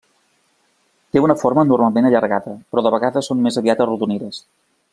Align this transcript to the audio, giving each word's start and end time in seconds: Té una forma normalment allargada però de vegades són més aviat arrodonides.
Té 1.15 1.21
una 1.25 1.35
forma 1.41 1.65
normalment 1.67 2.09
allargada 2.11 2.55
però 2.73 2.85
de 2.87 2.93
vegades 2.97 3.31
són 3.31 3.45
més 3.45 3.61
aviat 3.63 3.85
arrodonides. 3.87 4.41